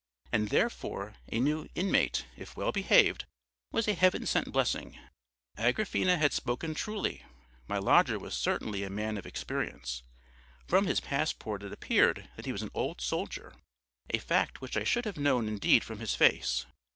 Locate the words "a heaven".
3.87-4.25